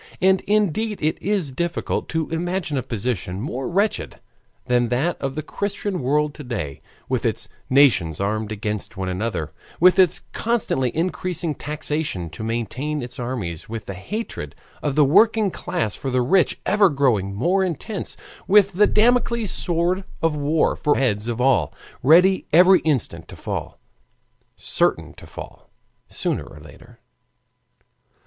And 0.19 0.41
indeed 0.47 0.97
it 0.99 1.21
is 1.21 1.51
difficult 1.51 2.09
to 2.09 2.27
imagine 2.31 2.75
a 2.75 2.81
position 2.81 3.39
more 3.39 3.69
wretched 3.69 4.19
than 4.65 4.87
that 4.87 5.15
of 5.21 5.35
the 5.35 5.43
Christian 5.43 6.01
world 6.01 6.33
to 6.33 6.43
day, 6.43 6.81
with 7.07 7.23
its 7.23 7.47
nations 7.69 8.19
armed 8.19 8.51
against 8.51 8.97
one 8.97 9.09
another, 9.09 9.51
with 9.79 9.99
its 9.99 10.21
constantly 10.33 10.89
increasing 10.97 11.53
taxation 11.53 12.31
to 12.31 12.43
maintain 12.43 13.03
its 13.03 13.19
armies, 13.19 13.69
with 13.69 13.85
the 13.85 13.93
hatred 13.93 14.55
of 14.81 14.95
the 14.95 15.05
working 15.05 15.51
class 15.51 15.93
for 15.93 16.09
the 16.09 16.23
rich 16.23 16.59
ever 16.65 16.89
growing 16.89 17.35
more 17.35 17.63
intense, 17.63 18.17
with 18.47 18.71
the 18.73 18.87
Damocles 18.87 19.51
sword 19.51 20.03
of 20.19 20.35
war 20.35 20.75
forever 20.75 20.99
hanging 20.99 21.11
over 21.11 21.13
the 21.13 21.13
heads 21.15 21.27
of 21.27 21.39
all, 21.41 21.73
ready 22.01 22.47
every 22.51 22.79
instant 22.79 23.27
to 23.27 23.35
fall, 23.35 23.77
certain 24.55 25.13
to 25.13 25.27
fall 25.27 25.69
sooner 26.09 26.43
or 26.43 26.59
later. 26.59 26.97